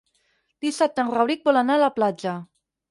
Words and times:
Dissabte 0.65 1.03
en 1.05 1.13
Rauric 1.17 1.47
vol 1.51 1.63
anar 1.65 1.79
a 1.81 1.87
la 1.87 1.95
platja. 2.01 2.37